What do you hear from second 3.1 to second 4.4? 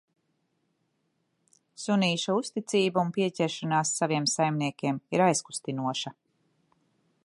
pieķeršanās saviem